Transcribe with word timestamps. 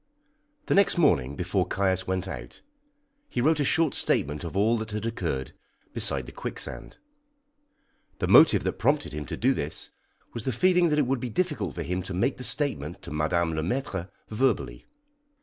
The 0.65 0.73
next 0.73 0.97
morning, 0.97 1.35
before 1.35 1.67
Caius 1.67 2.07
went 2.07 2.27
out, 2.27 2.61
he 3.29 3.39
wrote 3.39 3.59
a 3.59 3.63
short 3.63 3.93
statement 3.93 4.43
of 4.43 4.57
all 4.57 4.75
that 4.79 4.89
had 4.89 5.05
occurred 5.05 5.51
beside 5.93 6.25
the 6.25 6.31
quicksand. 6.31 6.97
The 8.17 8.25
motive 8.27 8.63
that 8.63 8.79
prompted 8.79 9.13
him 9.13 9.27
to 9.27 9.37
do 9.37 9.53
this 9.53 9.91
was 10.33 10.41
the 10.41 10.51
feeling 10.51 10.89
that 10.89 10.97
it 10.97 11.05
would 11.05 11.19
be 11.19 11.29
difficult 11.29 11.75
for 11.75 11.83
him 11.83 12.01
to 12.01 12.15
make 12.15 12.37
the 12.37 12.43
statement 12.43 13.03
to 13.03 13.11
Madame 13.11 13.53
Le 13.53 13.61
Maître 13.61 14.09
verbally. 14.27 14.87